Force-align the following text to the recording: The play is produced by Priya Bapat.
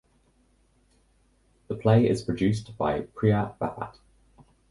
The 1.67 1.75
play 1.75 2.09
is 2.09 2.23
produced 2.23 2.75
by 2.75 3.01
Priya 3.01 3.53
Bapat. 3.61 3.99